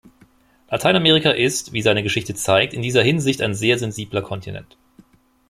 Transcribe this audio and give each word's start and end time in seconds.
Lateinamerika 0.71 1.29
ist, 1.29 1.73
wie 1.73 1.83
seine 1.83 2.01
Geschichte 2.01 2.33
zeigt, 2.33 2.73
in 2.73 2.81
dieser 2.81 3.03
Hinsicht 3.03 3.39
ein 3.43 3.53
sehr 3.53 3.77
sensibler 3.77 4.23
Kontinent. 4.23 4.75